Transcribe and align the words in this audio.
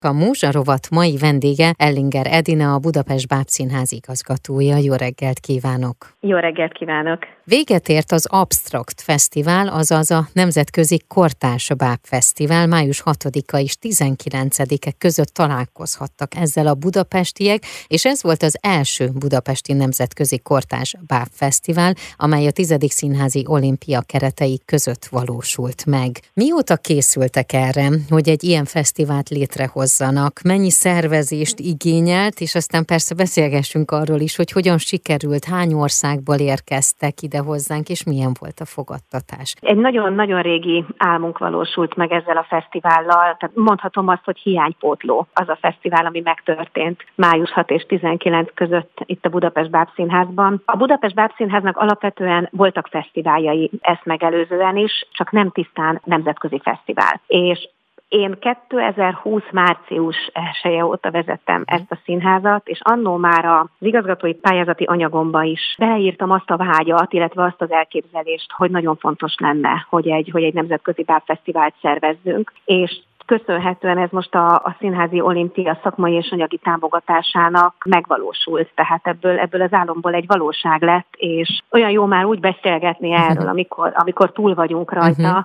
A 0.00 0.50
rovat 0.50 0.90
mai 0.90 1.16
vendége 1.16 1.72
Ellinger 1.78 2.26
Edina, 2.30 2.74
a 2.74 2.78
Budapest 2.78 3.28
Bábszínház 3.28 3.92
igazgatója. 3.92 4.76
Jó 4.76 4.94
reggelt 4.94 5.38
kívánok! 5.38 5.96
Jó 6.20 6.36
reggelt 6.36 6.72
kívánok! 6.72 7.35
Véget 7.48 7.88
ért 7.88 8.12
az 8.12 8.26
Abstract 8.28 9.00
Fesztivál, 9.00 9.68
azaz 9.68 10.10
a 10.10 10.28
Nemzetközi 10.32 11.02
Kortárs 11.08 11.70
Báb 11.76 11.98
Fesztivál 12.02 12.66
május 12.66 13.02
6-a 13.04 13.58
és 13.58 13.76
19-e 13.82 14.92
között 14.98 15.28
találkozhattak 15.28 16.34
ezzel 16.34 16.66
a 16.66 16.74
budapestiek, 16.74 17.64
és 17.86 18.04
ez 18.04 18.22
volt 18.22 18.42
az 18.42 18.58
első 18.60 19.08
budapesti 19.08 19.72
Nemzetközi 19.72 20.38
Kortárs 20.38 20.94
Báb 21.06 21.28
Fesztivál, 21.32 21.94
amely 22.16 22.46
a 22.46 22.50
10. 22.50 22.74
Színházi 22.88 23.44
Olimpia 23.46 24.00
keretei 24.00 24.60
között 24.64 25.04
valósult 25.04 25.84
meg. 25.84 26.20
Mióta 26.32 26.76
készültek 26.76 27.52
erre, 27.52 27.90
hogy 28.08 28.28
egy 28.28 28.44
ilyen 28.44 28.64
fesztivált 28.64 29.28
létrehozzanak? 29.28 30.40
Mennyi 30.44 30.70
szervezést 30.70 31.58
igényelt, 31.58 32.40
és 32.40 32.54
aztán 32.54 32.84
persze 32.84 33.14
beszélgessünk 33.14 33.90
arról 33.90 34.20
is, 34.20 34.36
hogy 34.36 34.50
hogyan 34.50 34.78
sikerült, 34.78 35.44
hány 35.44 35.72
országból 35.72 36.36
érkeztek 36.36 37.22
ide 37.22 37.34
ide 37.36 37.44
hozzánk, 37.44 37.88
és 37.88 38.04
milyen 38.04 38.32
volt 38.40 38.60
a 38.60 38.64
fogadtatás? 38.64 39.54
Egy 39.60 39.76
nagyon-nagyon 39.76 40.42
régi 40.42 40.84
álmunk 40.96 41.38
valósult 41.38 41.94
meg 41.96 42.12
ezzel 42.12 42.36
a 42.36 42.46
fesztivállal. 42.48 43.36
Tehát 43.38 43.50
mondhatom 43.54 44.08
azt, 44.08 44.24
hogy 44.24 44.38
hiánypótló 44.38 45.26
az 45.32 45.48
a 45.48 45.58
fesztivál, 45.60 46.06
ami 46.06 46.20
megtörtént 46.20 47.04
május 47.14 47.50
6 47.50 47.70
és 47.70 47.82
19 47.82 48.54
között 48.54 48.98
itt 49.04 49.24
a 49.24 49.28
Budapest 49.28 49.70
Bábszínházban. 49.70 50.62
A 50.64 50.76
Budapest 50.76 51.14
Bábszínháznak 51.14 51.76
alapvetően 51.76 52.48
voltak 52.50 52.86
fesztiváljai 52.86 53.70
ezt 53.80 54.04
megelőzően 54.04 54.76
is, 54.76 55.06
csak 55.12 55.30
nem 55.30 55.50
tisztán 55.50 56.00
nemzetközi 56.04 56.60
fesztivál. 56.62 57.20
És 57.26 57.68
én 58.08 58.38
2020 58.66 59.42
március 59.52 60.16
1 60.62 60.82
óta 60.82 61.10
vezettem 61.10 61.60
mhm. 61.60 61.74
ezt 61.74 61.92
a 61.92 61.98
színházat, 62.04 62.68
és 62.68 62.80
annó 62.82 63.16
már 63.16 63.44
az 63.44 63.66
igazgatói 63.78 64.34
pályázati 64.34 64.84
anyagomba 64.84 65.42
is 65.42 65.74
beleírtam 65.78 66.30
azt 66.30 66.50
a 66.50 66.56
vágyat, 66.56 67.12
illetve 67.12 67.44
azt 67.44 67.62
az 67.62 67.70
elképzelést, 67.70 68.52
hogy 68.52 68.70
nagyon 68.70 68.96
fontos 68.96 69.34
lenne, 69.38 69.86
hogy 69.88 70.08
egy, 70.08 70.28
hogy 70.32 70.42
egy 70.42 70.54
nemzetközi 70.54 71.02
bábfesztivált 71.02 71.74
szervezzünk, 71.80 72.52
és 72.64 73.00
köszönhetően 73.26 73.98
ez 73.98 74.10
most 74.10 74.34
a, 74.34 74.54
a 74.54 74.76
Színházi 74.78 75.20
Olimpia 75.20 75.78
szakmai 75.82 76.12
és 76.12 76.30
anyagi 76.30 76.58
támogatásának 76.58 77.74
megvalósult. 77.84 78.70
Tehát 78.74 79.06
ebből, 79.06 79.38
ebből 79.38 79.62
az 79.62 79.72
álomból 79.72 80.14
egy 80.14 80.26
valóság 80.26 80.82
lett, 80.82 81.08
és 81.16 81.62
olyan 81.70 81.90
jó 81.90 82.04
már 82.04 82.24
úgy 82.24 82.40
beszélgetni 82.40 83.12
erről, 83.12 83.48
amikor, 83.48 83.92
amikor 83.94 84.32
túl 84.32 84.54
vagyunk 84.54 84.92
rajta, 84.92 85.28
uh-huh 85.28 85.44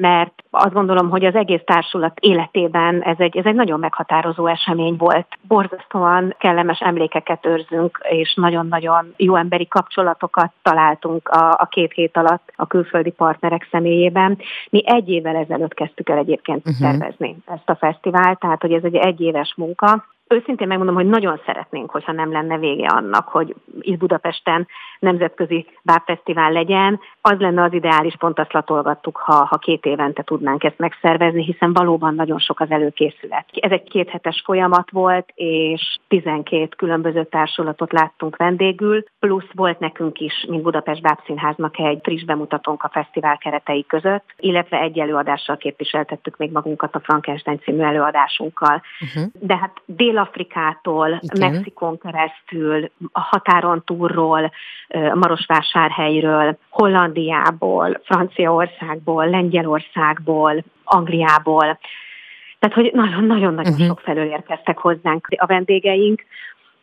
mert 0.00 0.32
azt 0.50 0.72
gondolom, 0.72 1.10
hogy 1.10 1.24
az 1.24 1.34
egész 1.34 1.60
társulat 1.64 2.18
életében 2.20 3.02
ez 3.02 3.16
egy, 3.18 3.36
ez 3.36 3.44
egy 3.44 3.54
nagyon 3.54 3.78
meghatározó 3.78 4.46
esemény 4.46 4.96
volt. 4.96 5.26
Borzasztóan 5.48 6.34
kellemes 6.38 6.80
emlékeket 6.80 7.46
őrzünk, 7.46 7.98
és 8.08 8.34
nagyon-nagyon 8.34 9.14
jó 9.16 9.36
emberi 9.36 9.68
kapcsolatokat 9.68 10.52
találtunk 10.62 11.28
a, 11.28 11.50
a 11.50 11.66
két 11.70 11.92
hét 11.92 12.16
alatt 12.16 12.52
a 12.56 12.66
külföldi 12.66 13.10
partnerek 13.10 13.68
személyében. 13.70 14.38
Mi 14.70 14.82
egy 14.86 15.08
évvel 15.08 15.36
ezelőtt 15.36 15.74
kezdtük 15.74 16.08
el 16.08 16.18
egyébként 16.18 16.58
uh-huh. 16.58 16.74
szervezni 16.74 17.36
ezt 17.46 17.68
a 17.68 17.76
fesztivált, 17.76 18.38
tehát 18.38 18.60
hogy 18.60 18.72
ez 18.72 18.84
egy 18.84 18.96
egyéves 18.96 19.54
munka, 19.56 20.04
Őszintén 20.28 20.66
megmondom, 20.66 20.94
hogy 20.94 21.06
nagyon 21.06 21.40
szeretnénk, 21.46 21.90
hogyha 21.90 22.12
nem 22.12 22.32
lenne 22.32 22.58
vége 22.58 22.86
annak, 22.86 23.28
hogy 23.28 23.54
itt 23.80 23.98
Budapesten 23.98 24.66
nemzetközi 24.98 25.66
bábfesztivál 25.82 26.52
legyen. 26.52 27.00
Az 27.20 27.38
lenne 27.38 27.62
az 27.62 27.72
ideális, 27.72 28.14
pont 28.18 28.38
azt 28.38 28.52
latolgattuk, 28.52 29.16
ha, 29.16 29.44
ha 29.44 29.56
két 29.56 29.84
évente 29.84 30.22
tudnánk 30.22 30.64
ezt 30.64 30.78
megszervezni, 30.78 31.44
hiszen 31.44 31.72
valóban 31.72 32.14
nagyon 32.14 32.38
sok 32.38 32.60
az 32.60 32.70
előkészület. 32.70 33.44
Ez 33.52 33.70
egy 33.70 33.82
kéthetes 33.82 34.42
folyamat 34.44 34.90
volt, 34.90 35.32
és 35.34 35.98
12 36.08 36.68
különböző 36.76 37.24
társulatot 37.24 37.92
láttunk 37.92 38.36
vendégül, 38.36 39.04
plusz 39.18 39.50
volt 39.52 39.78
nekünk 39.78 40.20
is, 40.20 40.46
mint 40.48 40.62
Budapest 40.62 41.02
Bábszínháznak 41.02 41.78
egy 41.78 42.00
friss 42.02 42.24
bemutatónk 42.24 42.82
a 42.82 42.90
fesztivál 42.92 43.38
keretei 43.38 43.86
között, 43.86 44.24
illetve 44.36 44.80
egy 44.80 44.98
előadással 44.98 45.56
képviseltettük 45.56 46.36
még 46.36 46.52
magunkat 46.52 46.94
a 46.94 47.00
Frankenstein 47.00 47.60
című 47.60 47.82
előadásunkkal. 47.82 48.82
Uh-huh. 49.00 49.30
De 49.40 49.56
hát 49.56 49.72
dél 49.84 50.17
Dél-Afrikától, 50.18 51.20
Igen. 51.20 51.52
Mexikon 51.52 51.98
keresztül, 51.98 52.90
a 53.12 53.20
határon 53.20 53.82
túlról, 53.84 54.52
Marosvásárhelyről, 55.14 56.58
Hollandiából, 56.68 58.00
Franciaországból, 58.04 59.28
Lengyelországból, 59.28 60.64
Angliából. 60.84 61.78
Tehát, 62.58 62.76
hogy 62.76 62.90
nagyon-nagyon-nagyon 62.92 63.72
uh-huh. 63.72 63.86
sok 63.86 64.00
felől 64.00 64.30
érkeztek 64.30 64.78
hozzánk 64.78 65.26
a 65.36 65.46
vendégeink, 65.46 66.24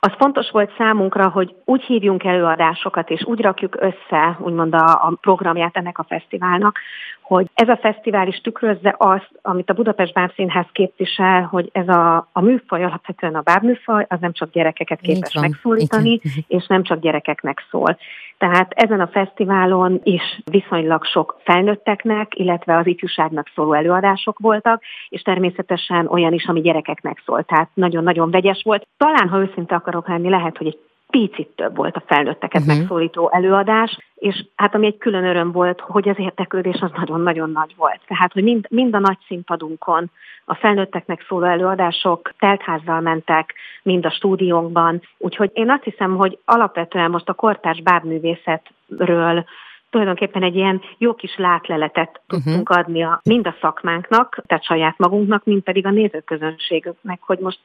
az 0.06 0.12
fontos 0.18 0.50
volt 0.52 0.72
számunkra, 0.78 1.30
hogy 1.30 1.56
úgy 1.66 1.84
hívjunk 1.84 2.24
előadásokat, 2.24 3.10
és 3.10 3.24
úgy 3.26 3.42
rakjuk 3.42 3.76
össze, 3.80 4.38
úgymond 4.40 4.74
a, 4.74 4.86
a 4.86 5.14
programját 5.22 5.78
ennek 5.78 5.98
a 5.98 6.06
fesztiválnak, 6.08 6.80
hogy 7.22 7.50
ez 7.54 7.70
a 7.70 7.78
fesztivál 7.78 8.28
is 8.28 8.42
tükrözze 8.42 8.96
azt, 8.98 9.30
amit 9.42 9.70
a 9.70 9.74
Budapest 9.74 10.14
Bábszínház 10.14 10.66
képvisel, 10.72 11.42
hogy 11.42 11.70
ez 11.72 11.88
a, 11.88 12.28
a 12.32 12.42
műfaj, 12.42 12.84
alapvetően 12.84 13.36
a 13.36 13.42
bábműfaj, 13.42 14.06
az 14.10 14.20
nem 14.20 14.32
csak 14.32 14.52
gyerekeket 14.52 15.00
képes 15.00 15.34
megszólítani, 15.34 16.20
és 16.48 16.68
nem 16.68 16.84
csak 16.84 17.00
gyerekeknek 17.00 17.66
szól. 17.70 17.98
Tehát 18.38 18.72
ezen 18.72 19.00
a 19.00 19.08
fesztiválon 19.08 20.00
is 20.04 20.42
viszonylag 20.52 21.06
sok 21.06 21.38
felnőtteknek, 21.44 22.32
illetve 22.36 22.78
az 22.78 22.88
ifjúságnak 22.88 23.52
szóló 23.56 23.74
előadások 23.74 24.40
voltak, 24.40 24.82
és 25.10 25.22
természetesen 25.22 26.08
olyan 26.08 26.34
is, 26.34 26.46
ami 26.46 26.62
gyerekeknek 26.62 27.22
szólt. 27.26 27.48
Tehát 27.48 27.70
nagyon-nagyon 27.74 28.32
vegyes 28.32 28.62
volt. 28.64 28.88
Talán, 28.98 29.30
ha 29.30 29.40
őszinte 29.40 29.76
akarok 29.96 30.08
lenni, 30.08 30.30
lehet, 30.30 30.58
hogy 30.58 30.68
egy 30.68 30.80
picit 31.10 31.48
több 31.56 31.76
volt 31.76 31.96
a 31.96 32.04
felnőtteket 32.06 32.62
uh-huh. 32.62 32.78
megszólító 32.78 33.32
előadás, 33.32 33.98
és 34.16 34.46
hát 34.56 34.76
ami 34.76 34.86
egy 34.86 34.98
külön 34.98 35.26
öröm 35.26 35.52
volt, 35.52 35.80
hogy 35.80 36.10
az 36.10 36.20
érteklődés 36.20 36.80
az 36.82 36.92
nagyon-nagyon 36.96 37.52
nagy 37.52 37.74
volt. 37.78 38.00
Tehát, 38.08 38.34
hogy 38.34 38.44
mind, 38.44 38.66
mind 38.70 38.96
a 38.96 39.00
nagy 39.00 39.18
színpadunkon 39.28 40.12
a 40.46 40.56
felnőtteknek 40.56 41.26
szóló 41.28 41.46
előadások 41.46 42.34
teltházzal 42.40 43.00
mentek, 43.00 43.54
mind 43.84 44.06
a 44.06 44.12
stúdiónkban. 44.12 45.02
Úgyhogy 45.18 45.52
én 45.54 45.70
azt 45.70 45.84
hiszem, 45.84 46.16
hogy 46.16 46.38
alapvetően 46.46 47.12
most 47.12 47.30
a 47.30 47.34
kortárs 47.34 47.82
bábművészetről 47.82 49.46
tulajdonképpen 49.90 50.44
egy 50.44 50.56
ilyen 50.56 50.82
jó 50.98 51.14
kis 51.14 51.36
látleletet 51.38 52.22
uh-huh. 52.28 52.44
tudtunk 52.44 52.70
adni 52.70 53.04
a, 53.04 53.22
mind 53.24 53.48
a 53.48 53.56
szakmánknak, 53.62 54.42
tehát 54.48 54.64
saját 54.64 54.98
magunknak, 54.98 55.44
mind 55.44 55.62
pedig 55.62 55.86
a 55.86 55.92
nézőközönségüknek, 55.92 57.20
hogy 57.22 57.40
most 57.40 57.60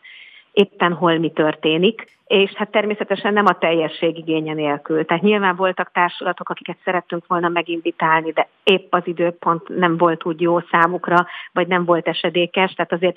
éppen 0.53 0.93
hol 0.93 1.19
mi 1.19 1.31
történik, 1.31 2.19
és 2.27 2.53
hát 2.53 2.71
természetesen 2.71 3.33
nem 3.33 3.47
a 3.47 3.59
teljesség 3.59 4.19
igénye 4.19 4.55
nélkül. 4.55 5.05
Tehát 5.05 5.23
nyilván 5.23 5.57
voltak 5.57 5.91
társulatok, 5.93 6.49
akiket 6.49 6.77
szerettünk 6.85 7.27
volna 7.27 7.49
meginvitálni, 7.49 8.33
de 8.33 8.49
épp 8.63 8.95
az 8.95 9.03
időpont 9.05 9.69
nem 9.69 9.97
volt 9.97 10.25
úgy 10.25 10.41
jó 10.41 10.61
számukra, 10.71 11.27
vagy 11.53 11.67
nem 11.67 11.85
volt 11.85 12.09
esedékes, 12.09 12.73
tehát 12.73 12.93
azért 12.93 13.17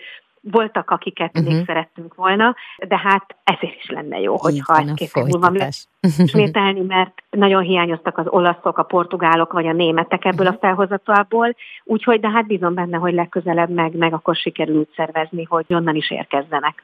voltak, 0.51 0.89
akiket 0.89 1.37
uh-huh. 1.37 1.53
még 1.53 1.65
szerettünk 1.65 2.15
volna, 2.15 2.55
de 2.87 2.97
hát 2.97 3.35
ezért 3.43 3.75
is 3.75 3.89
lenne 3.89 4.19
jó, 4.19 4.37
hogyha 4.37 4.77
egy 4.77 4.93
két 4.93 5.11
év 5.13 5.23
múlva 5.23 5.51
ismételni, 6.17 6.81
mert 6.81 7.23
nagyon 7.29 7.61
hiányoztak 7.61 8.17
az 8.17 8.27
olaszok, 8.27 8.77
a 8.77 8.83
portugálok 8.83 9.53
vagy 9.53 9.67
a 9.67 9.73
németek 9.73 10.25
ebből 10.25 10.47
uh-huh. 10.47 10.61
a 10.61 10.65
felhozatalból, 10.67 11.55
úgyhogy 11.83 12.19
de 12.19 12.29
hát 12.29 12.47
bízom 12.47 12.73
benne, 12.73 12.97
hogy 12.97 13.13
legközelebb 13.13 13.69
meg, 13.69 13.95
meg 13.95 14.13
akkor 14.13 14.35
sikerült 14.35 14.89
szervezni, 14.95 15.43
hogy 15.43 15.65
onnan 15.69 15.95
is 15.95 16.11
érkezzenek. 16.11 16.83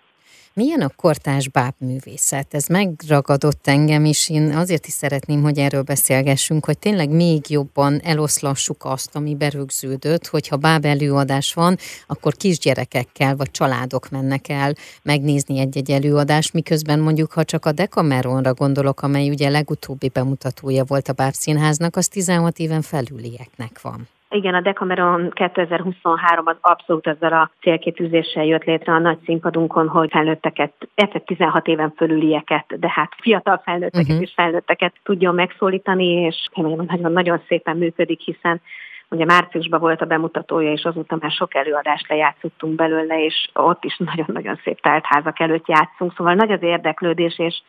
Milyen 0.59 0.81
a 0.81 0.90
kortás 0.96 1.50
bábművészet? 1.50 2.53
Ez 2.53 2.68
megragadott 2.68 3.68
engem 3.68 4.06
is, 4.06 4.30
én 4.30 4.56
azért 4.56 4.88
is 4.88 4.94
szeretném, 4.94 5.42
hogy 5.42 5.58
erről 5.58 5.81
beszélgessünk, 5.81 6.66
hogy 6.66 6.78
tényleg 6.78 7.09
még 7.09 7.50
jobban 7.50 8.00
eloszlassuk 8.03 8.86
azt, 8.86 9.16
ami 9.16 9.36
berögződött, 9.36 10.28
hogyha 10.28 10.58
báb 10.58 10.86
előadás 10.86 11.53
van, 11.53 11.78
akkor 12.08 12.36
kisgyerekekkel 12.36 13.36
vagy 13.36 13.52
családok 13.52 14.09
mennek 14.09 14.50
el 14.50 14.74
megnézni 15.02 15.60
egy-egy 15.60 15.92
előadást, 15.92 16.54
miközben 16.54 17.00
mondjuk, 17.00 17.31
ha 17.31 17.44
csak 17.44 17.66
a 17.66 17.72
Decameronra 17.72 18.54
gondolok, 18.54 19.01
amely 19.01 19.30
ugye 19.30 19.50
legutóbbi 19.50 20.10
bemutatója 20.10 20.84
volt 20.84 21.07
a 21.07 21.13
bábszínháznak, 21.13 21.95
az 21.95 22.07
16 22.07 22.60
éven 22.60 22.81
felülieknek 22.81 23.81
van. 23.81 24.07
Igen, 24.31 24.54
a 24.54 24.62
Decameron 24.62 25.30
2023 25.30 26.48
az 26.48 26.56
abszolút 26.62 27.08
ezzel 27.08 27.34
a 27.34 27.52
célkitűzéssel 27.62 28.46
jött 28.46 28.64
létre 28.64 28.94
a 28.94 29.00
nagy 29.00 29.18
színpadunkon, 29.26 29.88
hogy 29.88 30.10
felnőtteket, 30.12 30.74
illetve 30.96 31.20
16 31.20 31.68
éven 31.68 31.94
fölülieket, 31.96 32.80
de 32.80 32.90
hát 32.90 33.12
fiatal 33.22 33.62
felnőtteket 33.64 34.08
uh-huh. 34.08 34.22
és 34.22 34.31
felnőtteket 34.36 34.94
tudjon 35.04 35.36
megszólítani, 35.36 36.06
és 36.06 36.48
nagyon-nagyon 36.54 37.42
szépen 37.48 37.78
működik, 37.78 38.20
hiszen 38.20 38.62
Ugye 39.12 39.26
márciusban 39.26 39.80
volt 39.80 40.02
a 40.02 40.06
bemutatója, 40.06 40.72
és 40.72 40.84
azóta 40.84 41.18
már 41.20 41.32
sok 41.32 41.56
előadást 41.56 42.10
lejátszottunk 42.10 42.75
belőle, 42.75 43.24
és 43.24 43.50
ott 43.54 43.84
is 43.84 43.98
nagyon-nagyon 43.98 44.60
szép 44.64 44.82
teltházak 44.82 45.40
előtt 45.40 45.68
játszunk, 45.68 46.14
szóval 46.18 46.34
nagy 46.34 46.52
az 46.52 46.62
érdeklődés, 46.62 47.40
és 47.40 47.62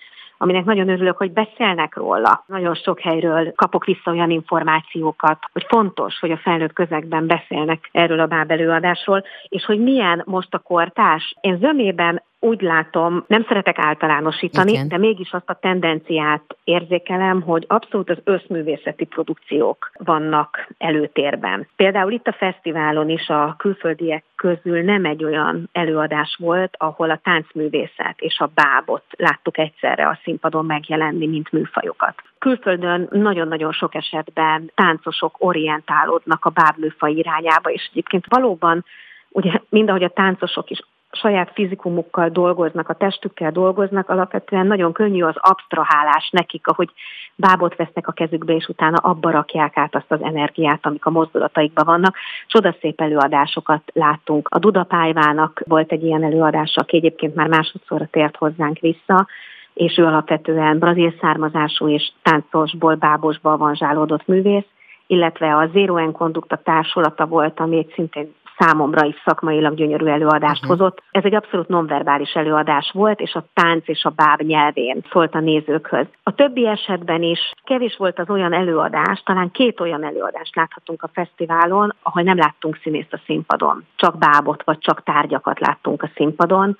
aminek 0.42 0.64
nagyon 0.64 0.88
örülök, 0.88 1.16
hogy 1.16 1.32
beszélnek 1.32 1.96
róla. 1.96 2.44
Nagyon 2.46 2.74
sok 2.74 3.00
helyről 3.00 3.52
kapok 3.54 3.84
vissza 3.84 4.10
olyan 4.10 4.30
információkat, 4.30 5.38
hogy 5.52 5.66
fontos, 5.68 6.18
hogy 6.18 6.30
a 6.30 6.36
felnőtt 6.36 6.72
közegben 6.72 7.26
beszélnek 7.26 7.88
erről 7.92 8.20
a 8.20 8.26
báb 8.26 8.50
előadásról, 8.50 9.24
és 9.48 9.64
hogy 9.64 9.80
milyen 9.80 10.22
most 10.26 10.54
a 10.54 10.58
kortás. 10.58 11.34
Én 11.40 11.58
zömében 11.58 12.22
úgy 12.40 12.60
látom, 12.60 13.24
nem 13.26 13.44
szeretek 13.48 13.78
általánosítani, 13.78 14.72
Igen. 14.72 14.88
de 14.88 14.98
mégis 14.98 15.32
azt 15.32 15.48
a 15.48 15.58
tendenciát 15.60 16.56
érzékelem, 16.64 17.42
hogy 17.42 17.64
abszolút 17.68 18.10
az 18.10 18.18
összművészeti 18.24 19.04
produkciók 19.04 19.90
vannak 19.98 20.68
előtérben. 20.78 21.68
Például 21.76 22.12
itt 22.12 22.26
a 22.26 22.32
fesztiválon 22.32 23.08
is 23.08 23.28
a 23.28 23.54
külföldiek 23.58 24.24
közül 24.36 24.82
nem 24.82 25.04
egy 25.04 25.24
olyan 25.24 25.68
előadás 25.72 26.36
volt, 26.38 26.74
ahol 26.78 27.10
a 27.10 27.20
táncművészet 27.22 28.14
és 28.16 28.38
a 28.38 28.50
bábot 28.54 29.04
láttuk 29.16 29.58
egyszerre 29.58 30.06
a 30.06 30.18
színpadon 30.22 30.66
megjelenni, 30.66 31.26
mint 31.26 31.52
műfajokat. 31.52 32.14
Külföldön 32.38 33.08
nagyon-nagyon 33.10 33.72
sok 33.72 33.94
esetben 33.94 34.70
táncosok 34.74 35.34
orientálódnak 35.38 36.44
a 36.44 36.50
bábműfaj 36.50 37.12
irányába, 37.12 37.70
és 37.70 37.88
egyébként 37.90 38.24
valóban 38.28 38.84
ugye 39.30 39.60
mind 39.68 39.88
ahogy 39.88 40.04
a 40.04 40.08
táncosok 40.08 40.70
is 40.70 40.80
saját 41.12 41.50
fizikumukkal 41.54 42.28
dolgoznak, 42.28 42.88
a 42.88 42.94
testükkel 42.94 43.50
dolgoznak, 43.50 44.08
alapvetően 44.08 44.66
nagyon 44.66 44.92
könnyű 44.92 45.22
az 45.22 45.34
abstrahálás 45.36 46.28
nekik, 46.30 46.66
ahogy 46.66 46.90
bábot 47.36 47.76
vesznek 47.76 48.08
a 48.08 48.12
kezükbe, 48.12 48.54
és 48.54 48.68
utána 48.68 48.96
abba 48.96 49.30
rakják 49.30 49.76
át 49.76 49.94
azt 49.94 50.12
az 50.12 50.22
energiát, 50.22 50.86
amik 50.86 51.06
a 51.06 51.10
mozdulataikban 51.10 51.84
vannak. 51.84 52.16
Csodaszép 52.46 53.00
előadásokat 53.00 53.82
láttunk. 53.92 54.48
A 54.50 54.58
Dudapályvának 54.58 55.62
volt 55.66 55.92
egy 55.92 56.04
ilyen 56.04 56.24
előadása, 56.24 56.80
aki 56.80 56.96
egyébként 56.96 57.34
már 57.34 57.48
másodszorra 57.48 58.06
tért 58.10 58.36
hozzánk 58.36 58.78
vissza, 58.78 59.26
és 59.74 59.98
ő 59.98 60.04
alapvetően 60.04 60.78
brazil 60.78 61.14
származású 61.20 61.88
és 61.88 62.12
táncosból, 62.22 62.94
bábosból 62.94 63.56
van 63.56 63.74
zsálódott 63.74 64.26
művész, 64.26 64.66
illetve 65.06 65.56
a 65.56 65.68
Zero 65.72 65.96
End 65.96 66.12
Conduct 66.12 66.52
a 66.52 66.56
társulata 66.56 67.26
volt, 67.26 67.60
ami 67.60 67.76
egy 67.76 67.92
szintén 67.94 68.34
számomra 68.60 69.06
is 69.06 69.14
szakmailag 69.24 69.74
gyönyörű 69.74 70.06
előadást 70.06 70.62
uh-huh. 70.62 70.78
hozott. 70.78 71.02
Ez 71.10 71.24
egy 71.24 71.34
abszolút 71.34 71.68
nonverbális 71.68 72.32
előadás 72.32 72.90
volt, 72.92 73.20
és 73.20 73.34
a 73.34 73.44
tánc 73.54 73.88
és 73.88 74.04
a 74.04 74.12
báb 74.16 74.40
nyelvén 74.40 75.04
szólt 75.10 75.34
a 75.34 75.40
nézőkhöz. 75.40 76.06
A 76.22 76.34
többi 76.34 76.66
esetben 76.66 77.22
is 77.22 77.52
kevés 77.64 77.96
volt 77.96 78.18
az 78.18 78.30
olyan 78.30 78.52
előadás, 78.52 79.22
talán 79.24 79.50
két 79.50 79.80
olyan 79.80 80.04
előadást 80.04 80.56
láthatunk 80.56 81.02
a 81.02 81.10
fesztiválon, 81.12 81.94
ahol 82.02 82.22
nem 82.22 82.36
láttunk 82.36 82.78
színészt 82.82 83.12
a 83.12 83.20
színpadon. 83.26 83.84
Csak 83.96 84.18
bábot 84.18 84.62
vagy 84.64 84.78
csak 84.78 85.02
tárgyakat 85.02 85.60
láttunk 85.60 86.02
a 86.02 86.10
színpadon. 86.14 86.76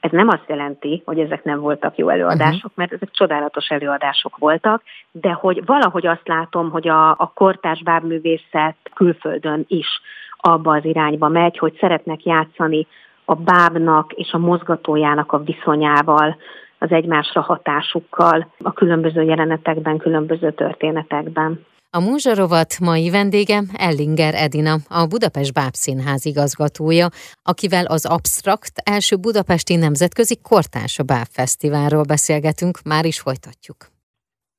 Ez 0.00 0.10
nem 0.10 0.28
azt 0.28 0.44
jelenti, 0.46 1.02
hogy 1.04 1.18
ezek 1.18 1.44
nem 1.44 1.60
voltak 1.60 1.96
jó 1.96 2.08
előadások, 2.08 2.54
uh-huh. 2.54 2.72
mert 2.74 2.92
ezek 2.92 3.10
csodálatos 3.10 3.68
előadások 3.68 4.36
voltak, 4.36 4.82
de 5.10 5.32
hogy 5.32 5.64
valahogy 5.64 6.06
azt 6.06 6.28
látom, 6.28 6.70
hogy 6.70 6.88
a, 6.88 7.10
a 7.10 7.32
kortárs 7.34 7.82
bábművészet 7.82 8.76
külföldön 8.94 9.64
is 9.66 10.00
abba 10.40 10.74
az 10.74 10.84
irányba 10.84 11.28
megy, 11.28 11.58
hogy 11.58 11.76
szeretnek 11.80 12.24
játszani 12.24 12.86
a 13.24 13.34
bábnak 13.34 14.12
és 14.12 14.32
a 14.32 14.38
mozgatójának 14.38 15.32
a 15.32 15.42
viszonyával, 15.42 16.36
az 16.78 16.90
egymásra 16.90 17.40
hatásukkal 17.40 18.52
a 18.58 18.72
különböző 18.72 19.22
jelenetekben, 19.22 19.98
különböző 19.98 20.52
történetekben. 20.52 21.66
A 21.90 22.00
Múzsarovat 22.00 22.78
mai 22.80 23.10
vendége 23.10 23.62
Ellinger 23.76 24.34
Edina, 24.34 24.76
a 24.88 25.06
Budapest 25.06 25.52
Bábszínház 25.52 26.24
igazgatója, 26.24 27.08
akivel 27.42 27.84
az 27.84 28.06
Abstrakt 28.06 28.72
első 28.84 29.16
budapesti 29.16 29.76
nemzetközi 29.76 30.38
kortárs 30.42 31.02
bábfesztiválról 31.06 32.02
beszélgetünk, 32.02 32.78
már 32.84 33.04
is 33.04 33.20
folytatjuk. 33.20 33.76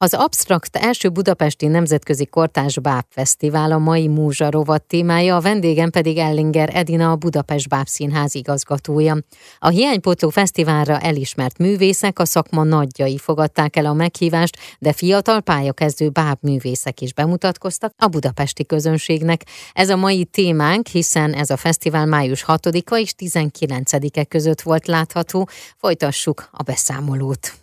Az 0.03 0.13
Abstrakt 0.13 0.75
első 0.75 1.09
budapesti 1.09 1.67
nemzetközi 1.67 2.25
kortás 2.25 2.79
Báb 2.79 3.05
Fesztivál 3.09 3.71
a 3.71 3.77
mai 3.77 4.07
Múzsa 4.07 4.49
rovat 4.49 4.83
témája, 4.83 5.35
a 5.35 5.41
vendégem 5.41 5.89
pedig 5.89 6.17
Ellinger 6.17 6.69
Edina, 6.73 7.11
a 7.11 7.15
Budapest 7.15 7.69
Báb 7.69 7.87
Színház 7.87 8.35
igazgatója. 8.35 9.17
A 9.59 9.67
Hiánypótló 9.67 10.29
Fesztiválra 10.29 10.99
elismert 10.99 11.57
művészek, 11.57 12.19
a 12.19 12.25
szakma 12.25 12.63
nagyjai 12.63 13.17
fogadták 13.17 13.75
el 13.75 13.85
a 13.85 13.93
meghívást, 13.93 14.57
de 14.79 14.93
fiatal 14.93 15.41
pályakezdő 15.41 16.09
báb 16.09 16.37
művészek 16.41 17.01
is 17.01 17.13
bemutatkoztak 17.13 17.93
a 17.97 18.07
budapesti 18.07 18.65
közönségnek. 18.65 19.45
Ez 19.73 19.89
a 19.89 19.95
mai 19.95 20.25
témánk, 20.25 20.87
hiszen 20.87 21.33
ez 21.33 21.49
a 21.49 21.57
fesztivál 21.57 22.05
május 22.05 22.45
6-a 22.47 22.97
és 22.97 23.13
19-e 23.17 24.23
között 24.23 24.61
volt 24.61 24.87
látható. 24.87 25.47
Folytassuk 25.77 26.49
a 26.51 26.63
beszámolót. 26.63 27.60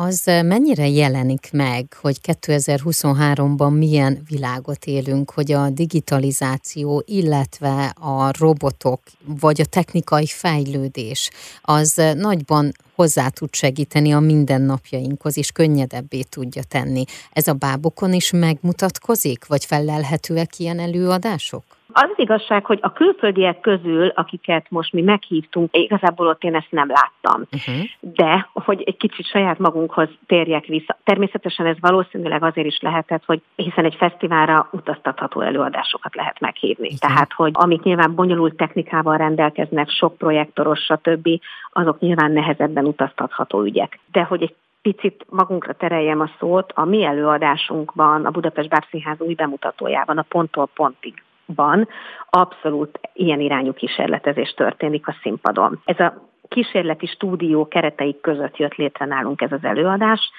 Az 0.00 0.22
mennyire 0.24 0.88
jelenik 0.88 1.48
meg, 1.52 1.96
hogy 2.00 2.18
2023-ban 2.22 3.78
milyen 3.78 4.22
világot 4.28 4.84
élünk, 4.84 5.30
hogy 5.30 5.52
a 5.52 5.70
digitalizáció, 5.70 7.02
illetve 7.06 7.94
a 8.00 8.30
robotok, 8.38 9.00
vagy 9.24 9.60
a 9.60 9.64
technikai 9.64 10.26
fejlődés, 10.26 11.30
az 11.62 12.02
nagyban 12.14 12.72
hozzá 12.94 13.28
tud 13.28 13.54
segíteni 13.54 14.12
a 14.12 14.20
mindennapjainkhoz, 14.20 15.36
és 15.36 15.50
könnyedebbé 15.50 16.22
tudja 16.22 16.62
tenni. 16.62 17.04
Ez 17.32 17.48
a 17.48 17.52
bábokon 17.52 18.12
is 18.12 18.30
megmutatkozik, 18.30 19.46
vagy 19.46 19.64
felelhetőek 19.64 20.58
ilyen 20.58 20.78
előadások? 20.78 21.77
Az 22.00 22.10
igazság, 22.16 22.64
hogy 22.64 22.78
a 22.82 22.92
külföldiek 22.92 23.60
közül, 23.60 24.08
akiket 24.08 24.66
most 24.68 24.92
mi 24.92 25.02
meghívtunk, 25.02 25.76
igazából 25.76 26.26
ott 26.26 26.42
én 26.42 26.54
ezt 26.54 26.70
nem 26.70 26.88
láttam. 26.88 27.42
Uh-huh. 27.52 27.84
De, 28.00 28.48
hogy 28.52 28.82
egy 28.86 28.96
kicsit 28.96 29.26
saját 29.26 29.58
magunkhoz 29.58 30.08
térjek 30.26 30.64
vissza. 30.64 30.96
Természetesen 31.04 31.66
ez 31.66 31.76
valószínűleg 31.80 32.42
azért 32.42 32.66
is 32.66 32.78
lehetett, 32.80 33.24
hogy 33.24 33.42
hiszen 33.56 33.84
egy 33.84 33.94
fesztiválra 33.94 34.68
utaztatható 34.72 35.40
előadásokat 35.40 36.14
lehet 36.14 36.40
meghívni. 36.40 36.84
Uh-huh. 36.84 36.98
Tehát, 36.98 37.32
hogy 37.32 37.50
amik 37.54 37.82
nyilván 37.82 38.14
bonyolult 38.14 38.56
technikával 38.56 39.16
rendelkeznek, 39.16 39.90
sok 39.90 40.18
projektoros, 40.18 40.80
stb., 40.80 41.28
azok 41.72 42.00
nyilván 42.00 42.32
nehezebben 42.32 42.84
utaztatható 42.84 43.62
ügyek. 43.62 43.98
De 44.12 44.22
hogy 44.22 44.42
egy 44.42 44.54
picit 44.82 45.26
magunkra 45.30 45.72
tereljem 45.72 46.20
a 46.20 46.30
szót, 46.38 46.72
a 46.74 46.84
mi 46.84 47.04
előadásunkban, 47.04 48.24
a 48.24 48.30
Budapest 48.30 48.68
Bábszínház 48.68 49.20
új 49.20 49.34
bemutatójában, 49.34 50.18
a 50.18 50.24
ponttól 50.28 50.68
pontig 50.74 51.22
ban 51.54 51.88
abszolút 52.30 53.00
ilyen 53.12 53.40
irányú 53.40 53.72
kísérletezés 53.72 54.54
történik 54.54 55.08
a 55.08 55.16
színpadon. 55.22 55.80
Ez 55.84 55.98
a 56.00 56.28
kísérleti 56.48 57.06
stúdió 57.06 57.68
kereteik 57.68 58.20
között 58.20 58.56
jött 58.56 58.74
létre 58.74 59.06
nálunk 59.06 59.40
ez 59.40 59.52
az 59.52 59.64
előadás. 59.64 60.30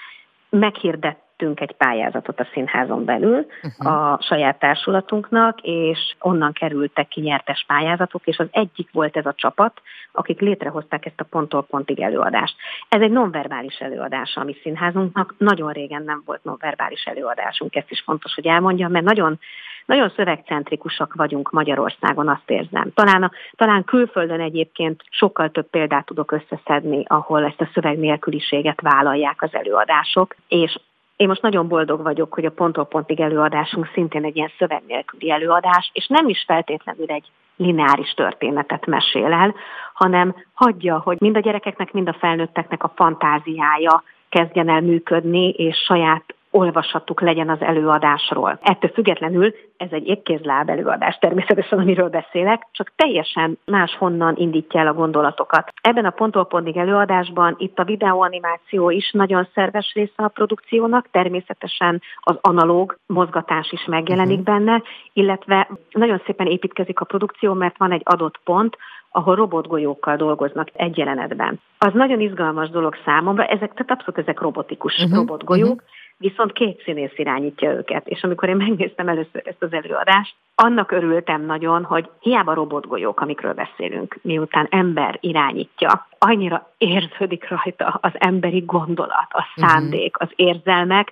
Meghirdett 0.49 1.28
tettünk 1.39 1.59
egy 1.59 1.71
pályázatot 1.71 2.39
a 2.39 2.47
színházon 2.53 3.05
belül 3.05 3.45
uh-huh. 3.63 3.93
a 3.93 4.19
saját 4.21 4.59
társulatunknak, 4.59 5.59
és 5.61 6.15
onnan 6.19 6.53
kerültek 6.53 7.07
ki 7.07 7.21
nyertes 7.21 7.63
pályázatok, 7.67 8.21
és 8.25 8.37
az 8.37 8.47
egyik 8.51 8.89
volt 8.91 9.17
ez 9.17 9.25
a 9.25 9.33
csapat, 9.35 9.81
akik 10.11 10.39
létrehozták 10.39 11.05
ezt 11.05 11.19
a 11.19 11.23
ponttól 11.23 11.63
pontig 11.63 11.99
előadást. 11.99 12.55
Ez 12.89 13.01
egy 13.01 13.11
nonverbális 13.11 13.77
előadás 13.79 14.35
a 14.35 14.43
mi 14.43 14.55
színházunknak. 14.61 15.35
Nagyon 15.37 15.71
régen 15.71 16.03
nem 16.03 16.21
volt 16.25 16.43
nonverbális 16.43 17.03
előadásunk, 17.03 17.75
ezt 17.75 17.91
is 17.91 18.01
fontos, 18.05 18.33
hogy 18.33 18.47
elmondjam, 18.47 18.91
mert 18.91 19.05
nagyon 19.05 19.39
nagyon 19.85 20.11
szövegcentrikusak 20.15 21.13
vagyunk 21.13 21.51
Magyarországon, 21.51 22.27
azt 22.27 22.49
érzem. 22.49 22.91
Talán, 22.93 23.23
a, 23.23 23.31
talán 23.55 23.83
külföldön 23.83 24.39
egyébként 24.39 25.03
sokkal 25.09 25.49
több 25.49 25.69
példát 25.69 26.05
tudok 26.05 26.31
összeszedni, 26.31 27.03
ahol 27.07 27.45
ezt 27.45 27.61
a 27.61 27.69
szöveg 27.73 27.97
nélküliséget 27.97 28.81
vállalják 28.81 29.41
az 29.41 29.49
előadások, 29.53 30.35
és 30.47 30.79
én 31.19 31.27
most 31.27 31.41
nagyon 31.41 31.67
boldog 31.67 32.01
vagyok, 32.01 32.33
hogy 32.33 32.45
a 32.45 32.51
ponttól 32.51 32.85
pontig 32.85 33.19
előadásunk 33.19 33.89
szintén 33.93 34.23
egy 34.23 34.35
ilyen 34.35 34.51
szöveg 34.57 34.81
nélküli 34.87 35.31
előadás, 35.31 35.89
és 35.93 36.07
nem 36.07 36.27
is 36.27 36.43
feltétlenül 36.47 37.05
egy 37.07 37.31
lineáris 37.55 38.13
történetet 38.13 38.85
mesél 38.85 39.33
el, 39.33 39.55
hanem 39.93 40.35
hagyja, 40.53 40.99
hogy 40.99 41.17
mind 41.19 41.35
a 41.35 41.39
gyerekeknek, 41.39 41.91
mind 41.91 42.07
a 42.07 42.17
felnőtteknek 42.19 42.83
a 42.83 42.91
fantáziája 42.95 44.03
kezdjen 44.29 44.69
el 44.69 44.81
működni, 44.81 45.49
és 45.49 45.77
saját 45.77 46.35
olvashatuk 46.51 47.21
legyen 47.21 47.49
az 47.49 47.61
előadásról. 47.61 48.59
Ettől 48.61 48.89
függetlenül 48.89 49.53
ez 49.77 49.87
egy 49.91 50.07
épkézláb 50.07 50.69
előadás 50.69 51.17
természetesen, 51.17 51.79
amiről 51.79 52.09
beszélek, 52.09 52.67
csak 52.71 52.91
teljesen 52.95 53.57
máshonnan 53.65 54.35
indítja 54.35 54.79
el 54.79 54.87
a 54.87 54.93
gondolatokat. 54.93 55.73
Ebben 55.81 56.05
a 56.05 56.09
ponttól 56.09 56.45
pontig 56.45 56.77
előadásban 56.77 57.55
itt 57.57 57.79
a 57.79 57.83
videóanimáció 57.83 58.89
is 58.89 59.11
nagyon 59.11 59.47
szerves 59.53 59.91
része 59.93 60.13
a 60.15 60.27
produkciónak, 60.27 61.07
természetesen 61.11 62.01
az 62.19 62.35
analóg 62.41 62.97
mozgatás 63.05 63.71
is 63.71 63.85
megjelenik 63.85 64.39
uh-huh. 64.39 64.55
benne, 64.55 64.81
illetve 65.13 65.69
nagyon 65.91 66.21
szépen 66.25 66.47
építkezik 66.47 66.99
a 66.99 67.05
produkció, 67.05 67.53
mert 67.53 67.77
van 67.77 67.91
egy 67.91 68.01
adott 68.03 68.39
pont, 68.43 68.77
ahol 69.11 69.35
robotgolyókkal 69.35 70.15
dolgoznak 70.15 70.67
egy 70.73 70.97
jelenetben. 70.97 71.59
Az 71.77 71.93
nagyon 71.93 72.19
izgalmas 72.19 72.69
dolog 72.69 72.95
számomra, 73.05 73.45
ezek, 73.45 73.73
tehát 73.73 73.91
abszolút 73.91 74.17
ezek 74.17 74.39
robotikus 74.39 74.97
uh-huh, 74.97 75.17
robotgolyók, 75.17 75.69
uh-huh 75.69 75.98
viszont 76.19 76.51
két 76.51 76.81
színész 76.83 77.13
irányítja 77.15 77.71
őket. 77.71 78.07
És 78.07 78.23
amikor 78.23 78.49
én 78.49 78.55
megnéztem 78.55 79.07
először 79.07 79.41
ezt 79.45 79.63
az 79.63 79.73
előadást, 79.73 80.35
annak 80.55 80.91
örültem 80.91 81.45
nagyon, 81.45 81.83
hogy 81.83 82.09
hiába 82.19 82.53
robotgolyók, 82.53 83.19
amikről 83.19 83.53
beszélünk, 83.53 84.19
miután 84.21 84.67
ember 84.69 85.17
irányítja, 85.21 86.07
annyira 86.17 86.73
érződik 86.77 87.49
rajta 87.49 87.99
az 88.01 88.11
emberi 88.13 88.63
gondolat, 88.65 89.27
a 89.29 89.47
mhm. 89.55 89.67
szándék, 89.67 90.19
az 90.19 90.29
érzelmek, 90.35 91.11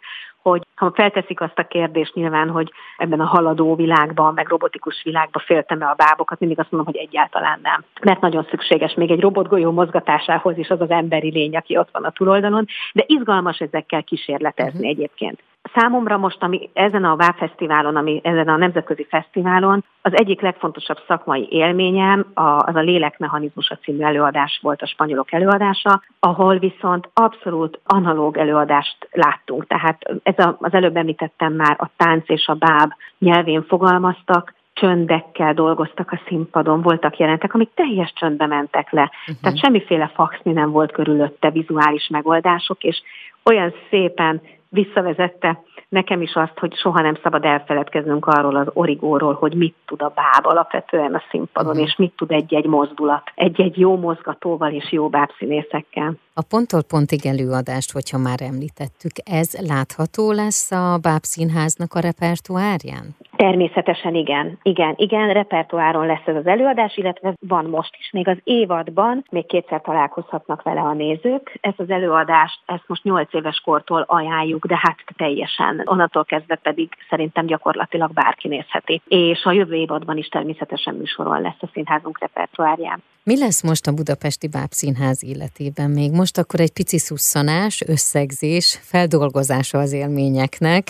hogy 0.49 0.61
ha 0.75 0.91
felteszik 0.93 1.41
azt 1.41 1.59
a 1.59 1.67
kérdést 1.67 2.13
nyilván, 2.13 2.49
hogy 2.49 2.71
ebben 2.97 3.19
a 3.19 3.25
haladó 3.25 3.75
világban, 3.75 4.33
meg 4.33 4.47
robotikus 4.47 5.01
világban 5.03 5.43
féltem-e 5.45 5.85
a 5.85 5.95
bábokat, 5.97 6.39
mindig 6.39 6.59
azt 6.59 6.71
mondom, 6.71 6.93
hogy 6.93 7.01
egyáltalán 7.01 7.59
nem. 7.61 7.83
Mert 8.01 8.21
nagyon 8.21 8.47
szükséges 8.49 8.93
még 8.93 9.11
egy 9.11 9.19
robotgolyó 9.19 9.71
mozgatásához 9.71 10.57
is 10.57 10.69
az 10.69 10.81
az 10.81 10.89
emberi 10.89 11.29
lény, 11.29 11.55
aki 11.55 11.77
ott 11.77 11.89
van 11.91 12.03
a 12.03 12.11
túloldalon, 12.11 12.65
de 12.93 13.03
izgalmas 13.07 13.59
ezekkel 13.59 14.03
kísérletezni 14.03 14.79
uh-huh. 14.79 14.89
egyébként. 14.89 15.39
Számomra 15.73 16.17
most, 16.17 16.43
ami 16.43 16.69
ezen 16.73 17.03
a 17.03 17.15
VÁV 17.15 17.35
Fesztiválon, 17.35 17.95
ami 17.95 18.19
ezen 18.23 18.47
a 18.47 18.55
nemzetközi 18.55 19.05
fesztiválon, 19.09 19.83
az 20.01 20.11
egyik 20.15 20.41
legfontosabb 20.41 20.97
szakmai 21.07 21.47
élményem 21.49 22.25
a, 22.33 22.41
az 22.41 22.75
a 22.75 22.79
Lélekmechanizmus 22.79 23.69
a 23.69 23.77
című 23.77 24.03
előadás 24.03 24.59
volt 24.61 24.81
a 24.81 24.87
spanyolok 24.87 25.33
előadása, 25.33 26.01
ahol 26.19 26.57
viszont 26.57 27.09
abszolút 27.13 27.79
analóg 27.85 28.37
előadást 28.37 29.09
láttunk. 29.11 29.67
Tehát 29.67 30.01
ez 30.23 30.45
a, 30.45 30.57
az 30.59 30.73
előbb 30.73 30.95
említettem 30.95 31.53
már, 31.53 31.75
a 31.79 31.89
tánc 31.97 32.29
és 32.29 32.47
a 32.47 32.53
báb 32.53 32.91
nyelvén 33.19 33.63
fogalmaztak, 33.63 34.53
csöndekkel 34.73 35.53
dolgoztak 35.53 36.11
a 36.11 36.21
színpadon, 36.27 36.81
voltak 36.81 37.17
jelentek, 37.17 37.53
amik 37.53 37.69
teljes 37.73 38.13
csöndbe 38.15 38.45
mentek 38.45 38.91
le. 38.91 39.01
Uh-huh. 39.01 39.41
Tehát 39.41 39.59
semmiféle 39.59 40.11
faxni 40.13 40.51
nem 40.51 40.71
volt 40.71 40.91
körülötte, 40.91 41.51
vizuális 41.51 42.07
megoldások, 42.07 42.83
és 42.83 43.01
olyan 43.43 43.73
szépen 43.89 44.41
visszavezette 44.69 45.61
nekem 45.89 46.21
is 46.21 46.33
azt, 46.33 46.59
hogy 46.59 46.75
soha 46.75 47.01
nem 47.01 47.17
szabad 47.23 47.45
elfeledkeznünk 47.45 48.25
arról 48.25 48.55
az 48.55 48.67
origóról, 48.73 49.33
hogy 49.33 49.53
mit 49.53 49.75
tud 49.85 50.01
a 50.01 50.13
báb 50.15 50.45
alapvetően 50.45 51.13
a 51.13 51.21
színpadon, 51.29 51.71
uh-huh. 51.71 51.87
és 51.87 51.95
mit 51.97 52.13
tud 52.15 52.31
egy-egy 52.31 52.65
mozdulat, 52.65 53.31
egy-egy 53.35 53.77
jó 53.77 53.97
mozgatóval 53.97 54.71
és 54.71 54.91
jó 54.91 55.09
bábszínészekkel. 55.09 56.13
A 56.33 56.41
ponttól 56.49 56.83
pontig 56.83 57.25
előadást, 57.25 57.91
hogyha 57.91 58.17
már 58.17 58.41
említettük, 58.41 59.11
ez 59.23 59.67
látható 59.67 60.31
lesz 60.31 60.71
a 60.71 60.97
bábszínháznak 61.01 61.93
a 61.93 61.99
repertoárján? 61.99 63.15
Természetesen 63.37 64.15
igen, 64.15 64.59
igen, 64.61 64.93
igen, 64.97 65.33
repertoáron 65.33 66.05
lesz 66.05 66.25
ez 66.25 66.35
az 66.35 66.45
előadás, 66.45 66.97
illetve 66.97 67.33
van 67.47 67.65
most 67.65 67.95
is. 67.99 68.09
Még 68.11 68.27
az 68.27 68.37
évadban 68.43 69.25
még 69.29 69.45
kétszer 69.45 69.81
találkozhatnak 69.81 70.61
vele 70.61 70.81
a 70.81 70.93
nézők. 70.93 71.57
Ezt 71.61 71.79
az 71.79 71.89
előadást, 71.89 72.59
ezt 72.65 72.83
most 72.87 73.03
8 73.03 73.33
éves 73.33 73.61
kortól 73.65 74.05
ajánljuk, 74.07 74.65
de 74.65 74.79
hát 74.81 74.97
teljesen. 75.17 75.81
Onnantól 75.85 76.25
kezdve 76.25 76.55
pedig 76.55 76.89
szerintem 77.09 77.45
gyakorlatilag 77.45 78.13
bárki 78.13 78.47
nézheti. 78.47 79.01
És 79.07 79.43
a 79.43 79.51
jövő 79.51 79.75
évadban 79.75 80.17
is 80.17 80.27
természetesen 80.27 80.95
műsoron 80.95 81.41
lesz 81.41 81.61
a 81.61 81.69
színházunk 81.73 82.19
repertoárján. 82.19 83.03
Mi 83.23 83.37
lesz 83.37 83.63
most 83.63 83.87
a 83.87 83.93
Budapesti 83.93 84.47
Bábszínház 84.47 85.23
életében? 85.23 85.89
Még 85.89 86.11
most 86.11 86.37
akkor 86.37 86.59
egy 86.59 86.73
pici 86.73 86.97
szusszanás, 86.97 87.83
összegzés, 87.87 88.79
feldolgozása 88.81 89.77
az 89.77 89.93
élményeknek, 89.93 90.83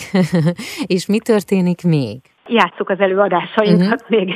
és 0.96 1.06
mi 1.06 1.18
történik 1.18 1.84
még? 1.84 2.18
Játsszuk 2.48 2.88
az 2.90 3.00
előadásainkat 3.00 4.02
uh-huh. 4.02 4.08
még, 4.18 4.34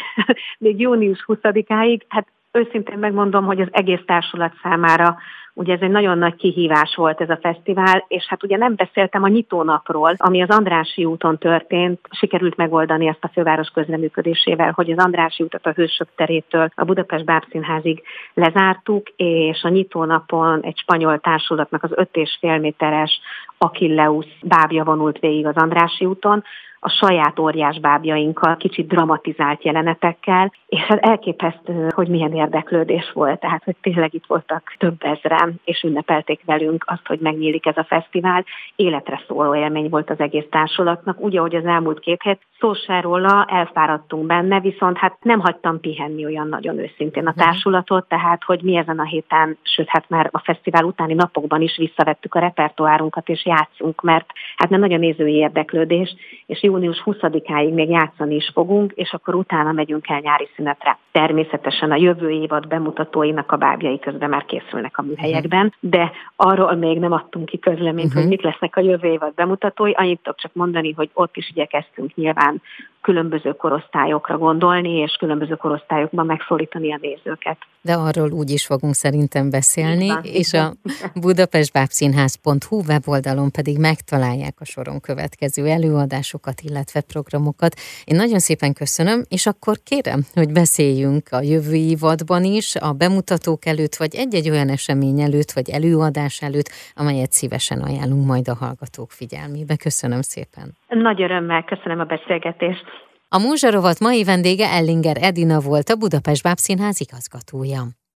még 0.58 0.80
június 0.80 1.24
20-áig. 1.26 2.00
Hát 2.08 2.26
őszintén 2.52 2.98
megmondom, 2.98 3.44
hogy 3.44 3.60
az 3.60 3.68
egész 3.70 4.02
társulat 4.06 4.52
számára 4.62 5.16
Ugye 5.54 5.74
ez 5.74 5.80
egy 5.80 5.90
nagyon 5.90 6.18
nagy 6.18 6.34
kihívás 6.34 6.94
volt 6.94 7.20
ez 7.20 7.30
a 7.30 7.38
fesztivál, 7.42 8.04
és 8.08 8.26
hát 8.28 8.42
ugye 8.42 8.56
nem 8.56 8.74
beszéltem 8.74 9.22
a 9.22 9.28
nyitónapról, 9.28 10.14
ami 10.16 10.42
az 10.42 10.48
Andrási 10.48 11.04
úton 11.04 11.38
történt. 11.38 12.00
Sikerült 12.10 12.56
megoldani 12.56 13.06
ezt 13.06 13.24
a 13.24 13.30
főváros 13.32 13.68
közleműködésével, 13.68 14.72
hogy 14.74 14.90
az 14.90 15.04
Andrási 15.04 15.42
útat 15.42 15.66
a 15.66 15.72
Hősök 15.72 16.08
terétől 16.16 16.68
a 16.74 16.84
Budapest 16.84 17.24
Bábszínházig 17.24 18.02
lezártuk, 18.34 19.08
és 19.16 19.62
a 19.62 19.68
nyitónapon 19.68 20.60
egy 20.62 20.78
spanyol 20.78 21.18
társulatnak 21.18 21.82
az 21.82 21.90
5,5 21.94 22.60
méteres 22.60 23.20
Achilleus 23.58 24.26
bábja 24.42 24.84
vonult 24.84 25.18
végig 25.18 25.46
az 25.46 25.56
Andrási 25.56 26.04
úton, 26.04 26.44
a 26.84 26.88
saját 26.88 27.38
óriás 27.38 27.80
bábjainkkal, 27.80 28.56
kicsit 28.56 28.86
dramatizált 28.86 29.64
jelenetekkel, 29.64 30.52
és 30.66 30.80
ez 30.80 30.86
hát 30.86 30.98
elképesztő, 30.98 31.88
hogy 31.94 32.08
milyen 32.08 32.32
érdeklődés 32.32 33.10
volt, 33.14 33.40
tehát 33.40 33.64
hogy 33.64 33.76
tényleg 33.80 34.14
itt 34.14 34.26
voltak 34.26 34.74
több 34.78 35.02
ezren, 35.02 35.60
és 35.64 35.82
ünnepelték 35.82 36.40
velünk 36.44 36.84
azt, 36.86 37.06
hogy 37.06 37.18
megnyílik 37.18 37.66
ez 37.66 37.76
a 37.76 37.84
fesztivál. 37.84 38.44
Életre 38.76 39.22
szóló 39.26 39.54
élmény 39.54 39.88
volt 39.88 40.10
az 40.10 40.18
egész 40.18 40.46
társulatnak, 40.50 41.20
úgy, 41.20 41.36
ahogy 41.36 41.54
az 41.54 41.64
elmúlt 41.64 42.00
két 42.00 42.22
hét, 42.22 42.40
szó 42.58 42.74
se 42.74 43.00
róla, 43.00 43.44
elfáradtunk 43.44 44.26
benne, 44.26 44.60
viszont 44.60 44.98
hát 44.98 45.16
nem 45.22 45.40
hagytam 45.40 45.80
pihenni 45.80 46.24
olyan 46.24 46.48
nagyon 46.48 46.78
őszintén 46.78 47.26
a 47.26 47.32
mhm. 47.34 47.38
társulatot, 47.38 48.08
tehát 48.08 48.42
hogy 48.44 48.62
mi 48.62 48.76
ezen 48.76 48.98
a 48.98 49.04
héten, 49.04 49.58
sőt 49.62 49.88
hát 49.88 50.08
már 50.08 50.28
a 50.32 50.38
fesztivál 50.38 50.84
utáni 50.84 51.14
napokban 51.14 51.60
is 51.60 51.76
visszavettük 51.76 52.34
a 52.34 52.38
repertoárunkat, 52.38 53.28
és 53.28 53.44
játszunk, 53.44 54.00
mert 54.00 54.26
hát 54.56 54.70
nem 54.70 54.80
nagyon 54.80 54.98
nézői 54.98 55.34
érdeklődés, 55.34 56.14
és 56.46 56.62
június 56.72 57.02
20-áig 57.04 57.74
még 57.74 57.88
játszani 57.88 58.34
is 58.34 58.50
fogunk, 58.54 58.92
és 58.92 59.12
akkor 59.12 59.34
utána 59.34 59.72
megyünk 59.72 60.08
el 60.08 60.20
nyári 60.20 60.48
szünetre. 60.56 60.98
Természetesen 61.12 61.90
a 61.90 61.96
jövő 61.96 62.30
évad 62.30 62.68
bemutatóinak 62.68 63.52
a 63.52 63.56
bábjai 63.56 63.98
közben 63.98 64.28
már 64.28 64.44
készülnek 64.44 64.98
a 64.98 65.02
műhelyekben, 65.02 65.74
de 65.80 66.10
arról 66.36 66.74
még 66.74 66.98
nem 66.98 67.12
adtunk 67.12 67.44
ki 67.44 67.58
közleményt, 67.58 68.06
uh-huh. 68.06 68.12
hogy 68.12 68.22
mhm. 68.22 68.30
mik 68.30 68.42
lesznek 68.42 68.76
a 68.76 68.80
jövő 68.80 69.08
évad 69.08 69.34
bemutatói. 69.34 69.92
Annyit 69.92 70.20
tudok 70.22 70.38
csak 70.38 70.54
mondani, 70.54 70.92
hogy 70.92 71.10
ott 71.12 71.36
is 71.36 71.50
igyekeztünk 71.50 72.14
nyilván 72.14 72.62
különböző 73.02 73.52
korosztályokra 73.52 74.38
gondolni, 74.38 74.90
és 74.90 75.16
különböző 75.18 75.54
korosztályokban 75.54 76.26
megszólítani 76.26 76.92
a 76.92 76.98
nézőket. 77.00 77.56
De 77.80 77.94
arról 77.94 78.30
úgy 78.30 78.50
is 78.50 78.66
fogunk 78.66 78.94
szerintem 78.94 79.50
beszélni, 79.50 80.08
van, 80.08 80.20
és 80.22 80.52
a 80.52 80.72
budapestbábszínház.hu 81.26 82.82
weboldalon 82.88 83.50
pedig 83.50 83.78
megtalálják 83.78 84.54
a 84.58 84.64
soron 84.64 85.00
következő 85.00 85.66
előadásokat, 85.66 86.61
illetve 86.62 87.00
programokat. 87.00 87.74
Én 88.04 88.16
nagyon 88.16 88.38
szépen 88.38 88.72
köszönöm, 88.72 89.24
és 89.28 89.46
akkor 89.46 89.76
kérem, 89.84 90.20
hogy 90.34 90.52
beszéljünk 90.52 91.26
a 91.30 91.40
jövő 91.42 91.74
évadban 91.74 92.44
is, 92.44 92.76
a 92.76 92.92
bemutatók 92.92 93.66
előtt, 93.66 93.96
vagy 93.96 94.14
egy-egy 94.14 94.50
olyan 94.50 94.68
esemény 94.68 95.20
előtt, 95.20 95.50
vagy 95.52 95.70
előadás 95.70 96.42
előtt, 96.42 96.68
amelyet 96.94 97.32
szívesen 97.32 97.80
ajánlunk 97.80 98.26
majd 98.26 98.48
a 98.48 98.54
hallgatók 98.54 99.10
figyelmébe. 99.10 99.76
Köszönöm 99.76 100.22
szépen. 100.22 100.76
Nagy 100.88 101.22
örömmel 101.22 101.64
köszönöm 101.64 102.00
a 102.00 102.04
beszélgetést. 102.04 102.84
A 103.28 103.38
Múzsarovat 103.38 104.00
mai 104.00 104.24
vendége 104.24 104.68
Ellinger 104.68 105.16
Edina 105.20 105.60
volt, 105.60 105.88
a 105.88 105.96
Budapest 105.96 106.42
Bábszínház 106.42 107.00
igazgatója. 107.00 107.82